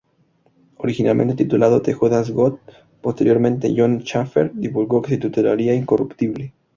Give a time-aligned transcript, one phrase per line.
[0.77, 2.55] Originalmente titulado "The Judas Goat",
[3.03, 6.55] posteriormente Jon Schaffer divulgó que se titularía "Incorruptible".